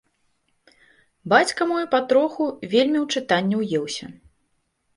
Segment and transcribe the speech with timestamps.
[1.33, 4.05] Бацька мой, патроху, вельмі ў чытанне ўеўся.